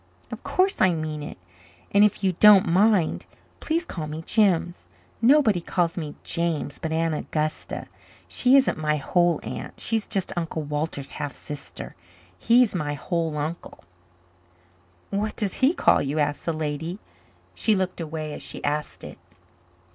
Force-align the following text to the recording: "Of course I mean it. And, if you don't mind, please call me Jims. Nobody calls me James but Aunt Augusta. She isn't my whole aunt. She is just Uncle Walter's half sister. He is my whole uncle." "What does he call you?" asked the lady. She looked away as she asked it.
"Of 0.31 0.41
course 0.41 0.81
I 0.81 0.95
mean 0.95 1.21
it. 1.21 1.37
And, 1.91 2.03
if 2.03 2.23
you 2.23 2.33
don't 2.39 2.65
mind, 2.67 3.27
please 3.59 3.85
call 3.85 4.07
me 4.07 4.23
Jims. 4.25 4.87
Nobody 5.21 5.61
calls 5.61 5.95
me 5.95 6.15
James 6.23 6.79
but 6.79 6.91
Aunt 6.91 7.13
Augusta. 7.13 7.85
She 8.27 8.55
isn't 8.55 8.79
my 8.79 8.95
whole 8.97 9.39
aunt. 9.43 9.79
She 9.79 9.97
is 9.97 10.07
just 10.07 10.35
Uncle 10.35 10.63
Walter's 10.63 11.11
half 11.11 11.33
sister. 11.35 11.93
He 12.39 12.63
is 12.63 12.73
my 12.73 12.95
whole 12.95 13.37
uncle." 13.37 13.83
"What 15.11 15.35
does 15.35 15.53
he 15.61 15.71
call 15.75 16.01
you?" 16.01 16.17
asked 16.17 16.45
the 16.47 16.51
lady. 16.53 16.97
She 17.53 17.75
looked 17.75 18.01
away 18.01 18.33
as 18.33 18.41
she 18.41 18.63
asked 18.63 19.03
it. 19.03 19.19